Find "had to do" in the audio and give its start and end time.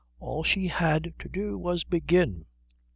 0.67-1.59